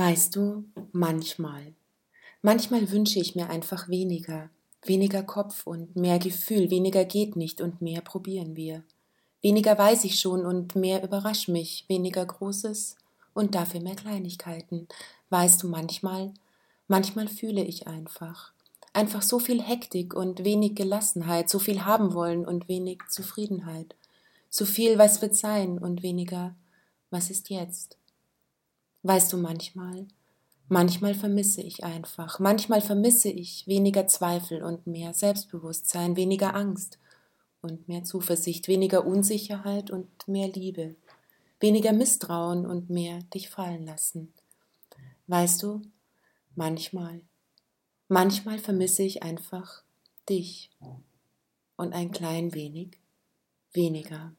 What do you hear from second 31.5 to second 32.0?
ich